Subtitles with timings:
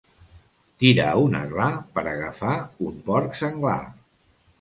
[0.83, 1.67] Tirar un aglà
[1.97, 2.55] per agafar
[2.87, 3.77] un porc senglar.